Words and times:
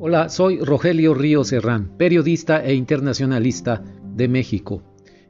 Hola, 0.00 0.28
soy 0.28 0.60
Rogelio 0.60 1.12
Ríos 1.12 1.48
Serrán, 1.48 1.96
periodista 1.98 2.64
e 2.64 2.72
internacionalista 2.72 3.82
de 4.14 4.28
México. 4.28 4.84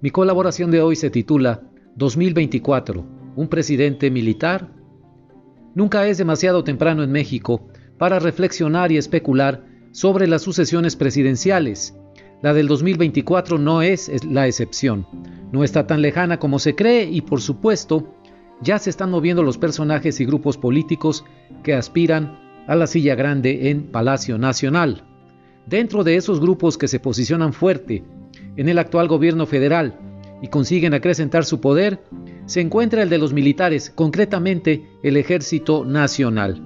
Mi 0.00 0.10
colaboración 0.10 0.70
de 0.70 0.80
hoy 0.80 0.94
se 0.94 1.10
titula 1.10 1.62
2024, 1.96 3.04
¿un 3.34 3.48
presidente 3.48 4.08
militar? 4.12 4.72
Nunca 5.74 6.06
es 6.06 6.16
demasiado 6.16 6.62
temprano 6.62 7.02
en 7.02 7.10
México 7.10 7.66
para 7.98 8.20
reflexionar 8.20 8.92
y 8.92 8.98
especular 8.98 9.66
sobre 9.90 10.28
las 10.28 10.42
sucesiones 10.42 10.94
presidenciales. 10.94 11.98
La 12.40 12.54
del 12.54 12.68
2024 12.68 13.58
no 13.58 13.82
es 13.82 14.12
la 14.24 14.46
excepción. 14.46 15.08
No 15.50 15.64
está 15.64 15.88
tan 15.88 16.02
lejana 16.02 16.38
como 16.38 16.60
se 16.60 16.76
cree 16.76 17.10
y 17.10 17.22
por 17.22 17.40
supuesto 17.40 18.14
ya 18.60 18.78
se 18.78 18.90
están 18.90 19.10
moviendo 19.10 19.42
los 19.42 19.58
personajes 19.58 20.20
y 20.20 20.24
grupos 20.24 20.56
políticos 20.56 21.24
que 21.64 21.74
aspiran 21.74 22.51
a 22.66 22.76
la 22.76 22.86
silla 22.86 23.14
grande 23.14 23.70
en 23.70 23.84
Palacio 23.84 24.38
Nacional. 24.38 25.04
Dentro 25.66 26.04
de 26.04 26.16
esos 26.16 26.40
grupos 26.40 26.78
que 26.78 26.88
se 26.88 27.00
posicionan 27.00 27.52
fuerte 27.52 28.04
en 28.56 28.68
el 28.68 28.78
actual 28.78 29.08
gobierno 29.08 29.46
federal 29.46 29.98
y 30.42 30.48
consiguen 30.48 30.94
acrecentar 30.94 31.44
su 31.44 31.60
poder, 31.60 32.00
se 32.46 32.60
encuentra 32.60 33.02
el 33.02 33.08
de 33.08 33.18
los 33.18 33.32
militares, 33.32 33.90
concretamente 33.90 34.84
el 35.02 35.16
Ejército 35.16 35.84
Nacional. 35.84 36.60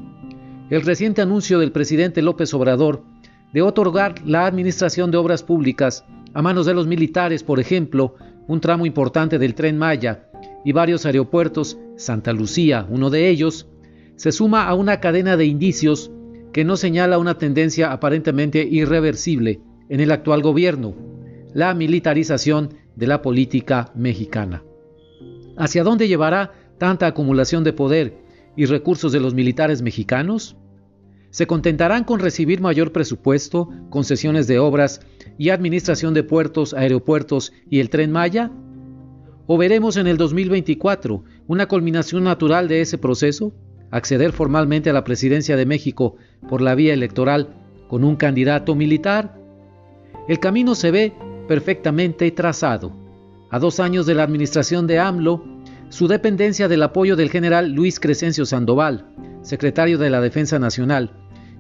El 0.71 0.83
reciente 0.83 1.23
anuncio 1.23 1.59
del 1.59 1.73
presidente 1.73 2.23
López 2.23 2.53
Obrador 2.55 3.05
de 3.53 3.63
otorgar 3.63 4.15
la 4.25 4.47
administración 4.47 5.11
de 5.11 5.19
obras 5.19 5.43
públicas 5.43 6.05
a 6.35 6.43
manos 6.43 6.67
de 6.67 6.75
los 6.75 6.87
militares, 6.87 7.43
por 7.43 7.61
ejemplo, 7.61 8.15
un 8.49 8.61
tramo 8.61 8.87
importante 8.87 9.39
del 9.39 9.55
tren 9.55 9.79
Maya 9.79 10.29
y 10.65 10.73
varios 10.73 11.07
aeropuertos, 11.07 11.79
Santa 11.97 12.33
Lucía, 12.33 12.87
uno 12.91 13.11
de 13.11 13.29
ellos, 13.29 13.69
se 14.17 14.33
suma 14.33 14.67
a 14.67 14.75
una 14.75 15.01
cadena 15.01 15.37
de 15.37 15.47
indicios 15.47 16.11
que 16.53 16.65
no 16.65 16.77
señala 16.77 17.19
una 17.19 17.39
tendencia 17.39 17.93
aparentemente 17.93 18.67
irreversible 18.67 19.61
en 19.89 20.01
el 20.01 20.11
actual 20.11 20.43
gobierno, 20.43 20.95
la 21.53 21.75
militarización 21.75 22.71
de 22.97 23.07
la 23.07 23.23
política 23.23 23.93
mexicana. 23.95 24.65
¿Hacia 25.59 25.85
dónde 25.85 26.09
llevará 26.09 26.53
tanta 26.79 27.07
acumulación 27.07 27.63
de 27.63 27.73
poder 27.73 28.19
y 28.57 28.65
recursos 28.65 29.13
de 29.13 29.21
los 29.21 29.35
militares 29.35 29.83
mexicanos? 29.83 30.57
¿Se 31.31 31.47
contentarán 31.47 32.05
con 32.05 32.21
recibir 32.21 32.63
mayor 32.63 32.93
presupuesto, 32.93 33.69
concesiones 33.91 34.47
de 34.47 34.59
obras 34.59 35.01
y 35.37 35.51
administración 35.51 36.15
de 36.15 36.23
puertos, 36.23 36.73
aeropuertos 36.73 37.53
y 37.69 37.81
el 37.81 37.91
tren 37.91 38.13
Maya? 38.13 38.51
¿O 39.47 39.59
veremos 39.59 39.99
en 39.99 40.07
el 40.07 40.17
2024 40.17 41.23
una 41.47 41.67
culminación 41.67 42.25
natural 42.25 42.67
de 42.69 42.81
ese 42.81 42.97
proceso? 42.97 43.53
Acceder 43.91 44.33
formalmente 44.33 44.91
a 44.91 44.93
la 44.93 45.05
presidencia 45.05 45.57
de 45.57 45.67
México 45.67 46.17
por 46.49 46.61
la 46.61 46.75
vía 46.75 46.95
electoral 46.95 47.49
con 47.89 48.05
un 48.05 48.17
candidato 48.17 48.75
militar? 48.75 49.39
El 50.29 50.41
camino 50.41 50.75
se 50.75 50.91
ve 50.91 51.13
perfectamente 51.47 52.31
trazado. 52.31 52.93
A 53.51 53.59
dos 53.59 53.79
años 53.81 54.07
de 54.07 54.15
la 54.15 54.25
administración 54.25 54.87
de 54.87 54.99
AMLO, 54.99 55.45
su 55.89 56.09
dependencia 56.09 56.67
del 56.69 56.83
apoyo 56.83 57.15
del 57.15 57.31
general 57.31 57.71
Luis 57.71 58.01
Crescencio 58.01 58.45
Sandoval, 58.45 59.07
secretario 59.43 59.99
de 59.99 60.11
la 60.11 60.21
Defensa 60.21 60.59
Nacional, 60.59 61.13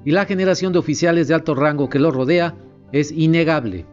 y 0.04 0.10
la 0.10 0.24
generación 0.24 0.72
de 0.72 0.78
oficiales 0.78 1.28
de 1.28 1.34
alto 1.34 1.54
rango 1.54 1.88
que 1.88 1.98
lo 1.98 2.10
rodea 2.10 2.54
es 2.92 3.12
innegable. 3.12 3.86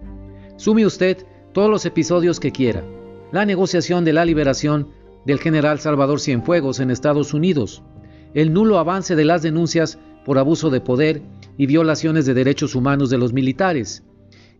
Sume 0.58 0.86
usted 0.86 1.26
todos 1.54 1.70
los 1.70 1.86
episodios 1.86 2.40
que 2.40 2.52
quiera. 2.52 2.84
La 3.32 3.46
negociación 3.46 4.06
de 4.06 4.14
la 4.14 4.26
liberación 4.26 4.90
del 5.26 5.40
general 5.40 5.80
Salvador 5.80 6.20
Cienfuegos 6.20 6.80
en 6.80 6.92
Estados 6.92 7.34
Unidos, 7.34 7.84
el 8.34 8.54
nulo 8.54 8.80
avance 8.80 9.16
de 9.16 9.26
las 9.26 9.42
denuncias 9.42 10.00
por 10.26 10.38
abuso 10.38 10.70
de 10.70 10.82
poder 10.82 11.22
y 11.58 11.66
violaciones 11.66 12.26
de 12.26 12.34
derechos 12.34 12.76
humanos 12.76 13.10
de 13.10 13.18
los 13.18 13.34
militares, 13.34 14.04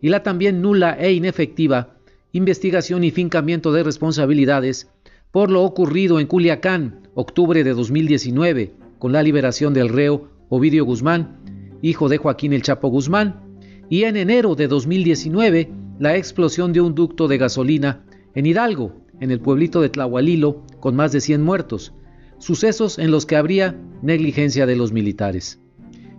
y 0.00 0.08
la 0.08 0.22
también 0.22 0.60
nula 0.60 0.96
e 0.98 1.12
inefectiva 1.12 1.94
investigación 2.32 3.04
y 3.04 3.12
fincamiento 3.12 3.72
de 3.72 3.84
responsabilidades 3.84 4.90
por 5.30 5.50
lo 5.50 5.62
ocurrido 5.62 6.18
en 6.18 6.26
Culiacán, 6.26 7.08
octubre 7.14 7.62
de 7.64 7.74
2019, 7.74 8.72
con 8.98 9.12
la 9.12 9.22
liberación 9.22 9.72
del 9.72 9.88
reo 9.88 10.28
Ovidio 10.48 10.84
Guzmán, 10.84 11.38
hijo 11.80 12.08
de 12.08 12.18
Joaquín 12.18 12.52
El 12.52 12.62
Chapo 12.62 12.88
Guzmán, 12.88 13.58
y 13.88 14.04
en 14.04 14.16
enero 14.16 14.54
de 14.56 14.68
2019, 14.68 15.70
la 15.98 16.16
explosión 16.16 16.72
de 16.72 16.80
un 16.80 16.94
ducto 16.94 17.28
de 17.28 17.38
gasolina 17.38 18.04
en 18.34 18.46
Hidalgo, 18.46 18.96
en 19.20 19.30
el 19.30 19.40
pueblito 19.40 19.80
de 19.80 19.88
Tlahualilo, 19.90 20.62
con 20.80 20.96
más 20.96 21.12
de 21.12 21.20
100 21.20 21.42
muertos, 21.42 21.92
sucesos 22.44 22.98
en 22.98 23.10
los 23.10 23.24
que 23.24 23.36
habría 23.36 23.74
negligencia 24.02 24.66
de 24.66 24.76
los 24.76 24.92
militares. 24.92 25.58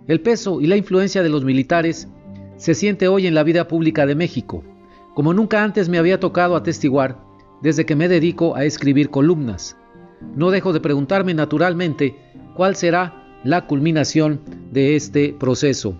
El 0.08 0.20
peso 0.20 0.60
y 0.60 0.66
la 0.66 0.76
influencia 0.76 1.22
de 1.22 1.28
los 1.28 1.44
militares 1.44 2.08
se 2.56 2.74
siente 2.74 3.06
hoy 3.06 3.28
en 3.28 3.34
la 3.34 3.44
vida 3.44 3.68
pública 3.68 4.06
de 4.06 4.16
México, 4.16 4.64
como 5.14 5.32
nunca 5.32 5.62
antes 5.62 5.88
me 5.88 5.98
había 5.98 6.18
tocado 6.18 6.56
atestiguar 6.56 7.22
desde 7.62 7.86
que 7.86 7.94
me 7.94 8.08
dedico 8.08 8.56
a 8.56 8.64
escribir 8.64 9.08
columnas. 9.08 9.76
No 10.34 10.50
dejo 10.50 10.72
de 10.72 10.80
preguntarme 10.80 11.32
naturalmente 11.32 12.16
cuál 12.56 12.74
será 12.74 13.38
la 13.44 13.68
culminación 13.68 14.40
de 14.72 14.96
este 14.96 15.32
proceso. 15.32 15.96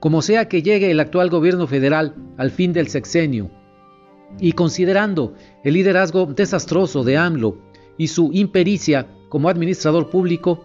Como 0.00 0.20
sea 0.20 0.48
que 0.48 0.62
llegue 0.62 0.90
el 0.90 1.00
actual 1.00 1.30
gobierno 1.30 1.66
federal 1.66 2.14
al 2.36 2.50
fin 2.50 2.74
del 2.74 2.88
sexenio, 2.88 3.50
y 4.38 4.52
considerando 4.52 5.32
el 5.64 5.72
liderazgo 5.74 6.26
desastroso 6.26 7.04
de 7.04 7.16
AMLO 7.16 7.56
y 7.96 8.08
su 8.08 8.30
impericia 8.34 9.06
como 9.32 9.48
administrador 9.48 10.10
público, 10.10 10.62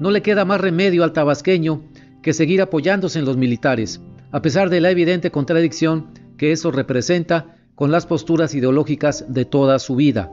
no 0.00 0.10
le 0.10 0.22
queda 0.22 0.44
más 0.44 0.60
remedio 0.60 1.04
al 1.04 1.12
tabasqueño 1.12 1.82
que 2.20 2.32
seguir 2.32 2.60
apoyándose 2.60 3.20
en 3.20 3.24
los 3.24 3.36
militares, 3.36 4.00
a 4.32 4.42
pesar 4.42 4.70
de 4.70 4.80
la 4.80 4.90
evidente 4.90 5.30
contradicción 5.30 6.08
que 6.36 6.50
eso 6.50 6.72
representa 6.72 7.54
con 7.76 7.92
las 7.92 8.06
posturas 8.06 8.56
ideológicas 8.56 9.26
de 9.28 9.44
toda 9.44 9.78
su 9.78 9.94
vida. 9.94 10.32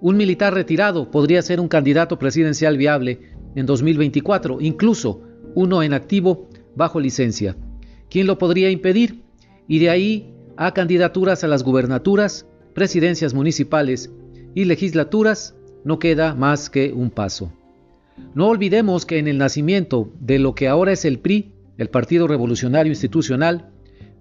Un 0.00 0.16
militar 0.16 0.54
retirado 0.54 1.10
podría 1.10 1.42
ser 1.42 1.58
un 1.58 1.66
candidato 1.66 2.16
presidencial 2.16 2.78
viable 2.78 3.18
en 3.56 3.66
2024, 3.66 4.60
incluso 4.60 5.20
uno 5.56 5.82
en 5.82 5.94
activo 5.94 6.48
bajo 6.76 7.00
licencia. 7.00 7.56
¿Quién 8.08 8.28
lo 8.28 8.38
podría 8.38 8.70
impedir? 8.70 9.24
Y 9.66 9.80
de 9.80 9.90
ahí 9.90 10.32
a 10.56 10.72
candidaturas 10.74 11.42
a 11.42 11.48
las 11.48 11.64
gubernaturas, 11.64 12.46
presidencias 12.72 13.34
municipales 13.34 14.12
y 14.54 14.66
legislaturas 14.66 15.56
no 15.84 15.98
queda 15.98 16.34
más 16.34 16.70
que 16.70 16.92
un 16.92 17.10
paso. 17.10 17.52
No 18.34 18.48
olvidemos 18.48 19.06
que 19.06 19.18
en 19.18 19.28
el 19.28 19.38
nacimiento 19.38 20.10
de 20.20 20.38
lo 20.38 20.54
que 20.54 20.68
ahora 20.68 20.92
es 20.92 21.04
el 21.04 21.18
PRI, 21.18 21.52
el 21.78 21.88
Partido 21.88 22.26
Revolucionario 22.26 22.90
Institucional, 22.90 23.70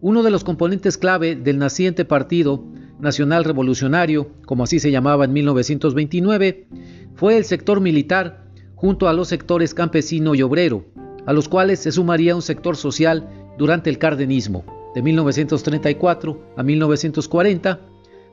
uno 0.01 0.23
de 0.23 0.31
los 0.31 0.43
componentes 0.43 0.97
clave 0.97 1.35
del 1.35 1.57
naciente 1.57 2.05
Partido 2.05 2.63
Nacional 2.99 3.43
Revolucionario, 3.43 4.29
como 4.45 4.63
así 4.63 4.79
se 4.79 4.91
llamaba 4.91 5.25
en 5.25 5.33
1929, 5.33 6.67
fue 7.15 7.37
el 7.37 7.43
sector 7.43 7.81
militar 7.81 8.45
junto 8.75 9.09
a 9.09 9.13
los 9.13 9.27
sectores 9.27 9.73
campesino 9.73 10.35
y 10.35 10.41
obrero, 10.41 10.85
a 11.25 11.33
los 11.33 11.49
cuales 11.49 11.79
se 11.79 11.91
sumaría 11.91 12.35
un 12.35 12.41
sector 12.41 12.77
social 12.77 13.27
durante 13.57 13.89
el 13.89 13.97
cardenismo, 13.97 14.63
de 14.95 15.01
1934 15.01 16.53
a 16.55 16.63
1940, 16.63 17.79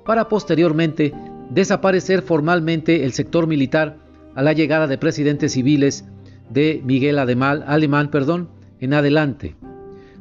para 0.05 0.29
posteriormente 0.29 1.13
desaparecer 1.51 2.23
formalmente 2.23 3.05
el 3.05 3.13
sector 3.13 3.47
militar 3.47 3.99
a 4.35 4.43
la 4.43 4.53
llegada 4.53 4.87
de 4.87 4.99
presidentes 4.99 5.53
civiles 5.53 6.05
de 6.51 6.81
Miguel 6.85 7.19
Alemán 7.19 8.11
perdón, 8.11 8.51
en 8.81 8.95
adelante. 8.95 9.57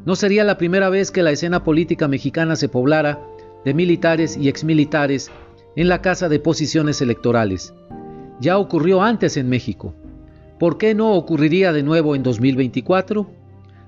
No 0.06 0.16
sería 0.16 0.44
la 0.44 0.58
primera 0.58 0.90
vez 0.90 1.12
que 1.12 1.24
la 1.24 1.32
escena 1.32 1.64
política 1.64 2.08
mexicana 2.08 2.56
se 2.56 2.70
poblara 2.70 3.20
de 3.64 3.74
militares 3.74 4.38
y 4.38 4.48
exmilitares 4.48 5.32
en 5.76 5.90
la 5.90 6.02
casa 6.02 6.30
de 6.30 6.40
posiciones 6.40 7.02
electorales. 7.02 7.74
Ya 8.40 8.58
ocurrió 8.58 9.02
antes 9.02 9.38
en 9.38 9.50
México. 9.50 9.96
¿Por 10.60 10.78
qué 10.78 10.94
no 10.94 11.14
ocurriría 11.14 11.74
de 11.74 11.84
nuevo 11.84 12.16
en 12.16 12.24
2024? 12.24 13.30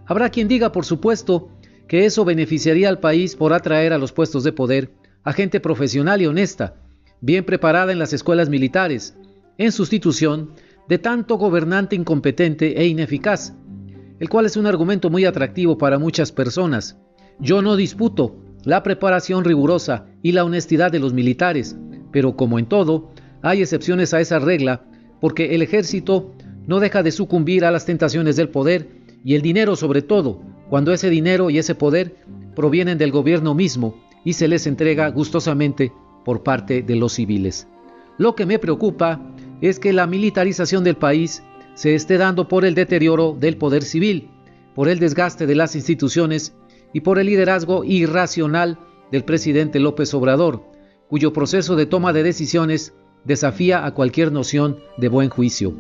Habrá 0.06 0.30
quien 0.30 0.48
diga, 0.48 0.72
por 0.72 0.86
supuesto, 0.86 1.50
que 1.88 2.06
eso 2.06 2.26
beneficiaría 2.26 2.90
al 2.90 3.00
país 3.00 3.36
por 3.36 3.54
atraer 3.54 3.94
a 3.94 3.98
los 3.98 4.12
puestos 4.12 4.44
de 4.44 4.52
poder 4.52 4.92
a 5.24 5.34
gente 5.34 5.60
profesional 5.60 6.22
y 6.22 6.26
honesta, 6.26 6.76
bien 7.22 7.46
preparada 7.46 7.92
en 7.92 8.00
las 8.00 8.14
escuelas 8.14 8.50
militares, 8.50 9.16
en 9.58 9.72
sustitución 9.72 10.52
de 10.88 11.00
tanto 11.00 11.38
gobernante 11.38 11.96
incompetente 11.96 12.80
e 12.80 12.88
ineficaz, 12.88 13.54
el 14.20 14.30
cual 14.30 14.46
es 14.46 14.58
un 14.58 14.66
argumento 14.66 15.10
muy 15.10 15.26
atractivo 15.26 15.78
para 15.78 16.00
muchas 16.00 16.32
personas. 16.32 16.98
Yo 17.40 17.62
no 17.62 17.76
disputo 17.76 18.38
la 18.64 18.84
preparación 18.84 19.44
rigurosa 19.44 20.08
y 20.22 20.32
la 20.32 20.44
honestidad 20.44 20.92
de 20.92 21.00
los 21.00 21.14
militares, 21.14 21.76
pero 22.12 22.36
como 22.36 22.60
en 22.60 22.66
todo, 22.66 23.12
hay 23.42 23.62
excepciones 23.62 24.14
a 24.14 24.22
esa 24.22 24.40
regla, 24.40 24.84
porque 25.22 25.56
el 25.56 25.62
ejército 25.62 26.34
no 26.66 26.80
deja 26.80 27.04
de 27.04 27.12
sucumbir 27.12 27.66
a 27.66 27.72
las 27.72 27.86
tentaciones 27.86 28.36
del 28.36 28.50
poder 28.50 28.90
y 29.24 29.36
el 29.36 29.42
dinero 29.42 29.76
sobre 29.76 30.02
todo, 30.02 30.42
cuando 30.70 30.92
ese 30.92 31.10
dinero 31.10 31.50
y 31.50 31.58
ese 31.58 31.76
poder 31.76 32.16
provienen 32.56 32.98
del 32.98 33.12
gobierno 33.12 33.54
mismo 33.54 34.04
y 34.24 34.34
se 34.34 34.48
les 34.48 34.68
entrega 34.68 35.10
gustosamente 35.10 35.92
por 36.28 36.44
parte 36.44 36.82
de 36.82 36.98
los 36.98 37.14
civiles. 37.14 37.70
Lo 38.18 38.36
que 38.36 38.46
me 38.46 38.60
preocupa 38.60 39.22
es 39.62 39.80
que 39.80 39.94
la 39.94 40.08
militarización 40.08 40.84
del 40.84 40.98
país 40.98 41.42
se 41.74 41.96
esté 41.96 42.18
dando 42.18 42.50
por 42.50 42.66
el 42.66 42.76
deterioro 42.76 43.34
del 43.40 43.56
poder 43.56 43.82
civil, 43.82 44.30
por 44.76 44.90
el 44.90 45.00
desgaste 45.00 45.48
de 45.48 45.56
las 45.56 45.74
instituciones 45.74 46.54
y 46.92 47.00
por 47.00 47.18
el 47.18 47.28
liderazgo 47.28 47.86
irracional 47.86 48.78
del 49.10 49.24
presidente 49.24 49.80
López 49.80 50.14
Obrador, 50.14 50.66
cuyo 51.08 51.32
proceso 51.32 51.78
de 51.78 51.86
toma 51.86 52.12
de 52.12 52.24
decisiones 52.24 52.94
desafía 53.24 53.86
a 53.86 53.94
cualquier 53.94 54.34
noción 54.34 54.80
de 54.98 55.08
buen 55.08 55.30
juicio. 55.30 55.76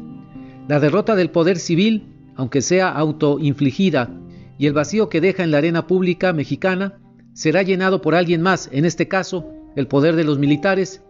La 0.69 0.79
derrota 0.79 1.17
del 1.17 1.29
poder 1.29 1.59
civil, 1.59 2.15
aunque 2.37 2.61
sea 2.61 2.87
autoinfligida, 2.89 4.17
y 4.57 4.67
el 4.67 4.71
vacío 4.71 5.09
que 5.09 5.19
deja 5.19 5.43
en 5.43 5.51
la 5.51 5.57
arena 5.57 5.87
pública 5.87 6.31
mexicana 6.31 7.01
será 7.33 7.63
llenado 7.63 8.01
por 8.01 8.15
alguien 8.15 8.41
más, 8.41 8.69
en 8.71 8.85
este 8.85 9.09
caso 9.09 9.51
el 9.75 9.87
poder 9.87 10.15
de 10.15 10.23
los 10.23 10.39
militares, 10.39 11.03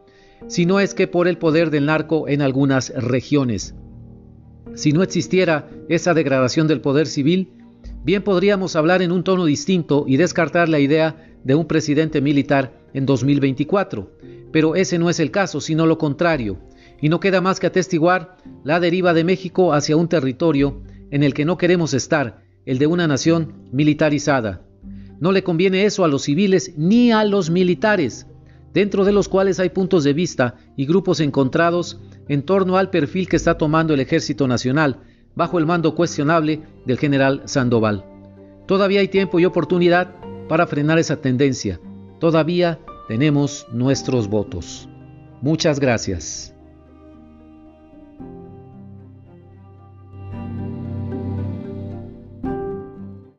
si 0.47 0.65
no 0.65 0.79
es 0.79 0.93
que 0.93 1.07
por 1.07 1.27
el 1.27 1.37
poder 1.37 1.69
del 1.69 1.85
narco 1.85 2.27
en 2.27 2.41
algunas 2.41 2.89
regiones. 2.95 3.75
Si 4.75 4.91
no 4.91 5.01
existiera 5.01 5.69
esa 5.89 6.13
degradación 6.13 6.67
del 6.67 6.81
poder 6.81 7.07
civil, 7.07 7.51
bien 8.03 8.23
podríamos 8.23 8.75
hablar 8.75 9.01
en 9.01 9.11
un 9.11 9.23
tono 9.23 9.45
distinto 9.45 10.05
y 10.07 10.17
descartar 10.17 10.69
la 10.69 10.79
idea 10.79 11.27
de 11.43 11.55
un 11.55 11.65
presidente 11.65 12.21
militar 12.21 12.77
en 12.93 13.05
2024, 13.05 14.11
pero 14.51 14.75
ese 14.75 14.99
no 14.99 15.09
es 15.09 15.19
el 15.19 15.31
caso, 15.31 15.61
sino 15.61 15.85
lo 15.85 15.97
contrario, 15.97 16.57
y 17.01 17.09
no 17.09 17.19
queda 17.19 17.41
más 17.41 17.59
que 17.59 17.67
atestiguar 17.67 18.37
la 18.63 18.79
deriva 18.79 19.13
de 19.13 19.23
México 19.23 19.73
hacia 19.73 19.97
un 19.97 20.07
territorio 20.07 20.81
en 21.11 21.23
el 21.23 21.33
que 21.33 21.45
no 21.45 21.57
queremos 21.57 21.93
estar, 21.93 22.43
el 22.65 22.79
de 22.79 22.87
una 22.87 23.07
nación 23.07 23.53
militarizada. 23.71 24.61
No 25.19 25.31
le 25.31 25.43
conviene 25.43 25.85
eso 25.85 26.03
a 26.03 26.07
los 26.07 26.23
civiles 26.23 26.73
ni 26.77 27.11
a 27.11 27.23
los 27.23 27.49
militares, 27.49 28.27
dentro 28.77 29.05
de 29.05 29.11
los 29.11 29.27
cuales 29.27 29.59
hay 29.59 29.69
puntos 29.69 30.03
de 30.03 30.13
vista 30.13 30.53
y 30.75 30.85
grupos 30.85 31.19
encontrados 31.19 31.99
en 32.27 32.43
torno 32.43 32.77
al 32.77 32.91
perfil 32.91 33.27
que 33.27 33.35
está 33.35 33.57
tomando 33.57 33.95
el 33.95 33.99
Ejército 33.99 34.47
Nacional, 34.47 34.99
bajo 35.33 35.57
el 35.57 35.65
mando 35.65 35.95
cuestionable 35.95 36.61
del 36.85 36.99
general 36.99 37.41
Sandoval. 37.45 38.05
Todavía 38.67 38.99
hay 38.99 39.07
tiempo 39.07 39.39
y 39.39 39.45
oportunidad 39.45 40.13
para 40.47 40.67
frenar 40.67 40.99
esa 40.99 41.19
tendencia. 41.19 41.79
Todavía 42.19 42.77
tenemos 43.07 43.65
nuestros 43.71 44.27
votos. 44.27 44.87
Muchas 45.41 45.79
gracias. 45.79 46.53